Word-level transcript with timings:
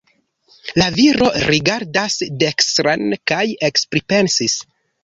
La 0.81 0.87
viro 0.95 1.27
rigardas 1.49 2.17
dekstren 2.47 3.07
kaj 3.35 3.45
ekpripensas. 3.71 4.63